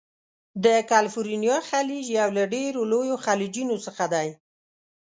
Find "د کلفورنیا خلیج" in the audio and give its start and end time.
0.63-2.05